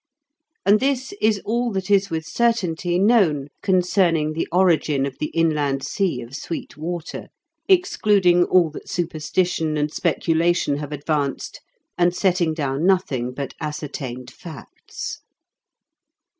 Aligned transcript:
And 0.65 0.79
this 0.79 1.13
is 1.21 1.39
all 1.45 1.71
that 1.73 1.91
is 1.91 2.09
with 2.09 2.25
certainty 2.25 2.97
known 2.97 3.49
concerning 3.61 4.33
the 4.33 4.47
origin 4.51 5.05
of 5.05 5.19
the 5.19 5.27
inland 5.27 5.83
sea 5.85 6.23
of 6.23 6.33
sweet 6.35 6.75
water, 6.75 7.27
excluding 7.69 8.43
all 8.45 8.71
that 8.71 8.89
superstition 8.89 9.77
and 9.77 9.93
speculation 9.93 10.77
have 10.77 10.91
advanced, 10.91 11.61
and 11.99 12.15
setting 12.15 12.55
down 12.55 12.83
nothing 12.83 13.31
but 13.31 13.53
ascertained 13.61 14.31
facts. 14.31 15.19